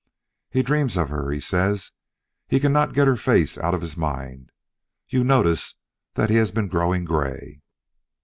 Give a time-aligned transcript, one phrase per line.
[0.49, 1.91] He dreams of her, he says;
[2.47, 4.51] he cannot get her face out of his mind
[5.07, 5.75] you notice
[6.15, 7.61] that he has been growing gray.